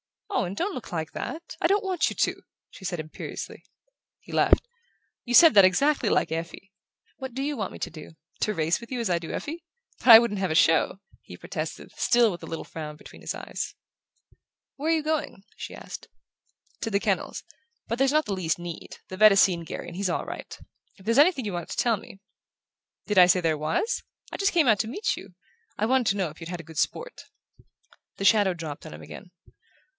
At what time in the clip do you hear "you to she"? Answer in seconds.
2.09-2.85